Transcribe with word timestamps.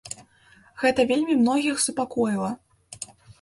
Гэта 0.83 1.05
вельмі 1.11 1.35
многіх 1.41 1.77
супакоіла. 1.85 2.51